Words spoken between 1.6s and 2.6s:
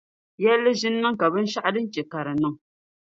din che ka di niŋ.